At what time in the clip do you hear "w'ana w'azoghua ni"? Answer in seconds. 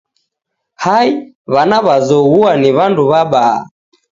1.53-2.69